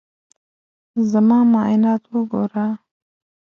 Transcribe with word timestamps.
زما 1.11 1.39
معاینات 1.51 2.03
وګوره. 2.11 2.67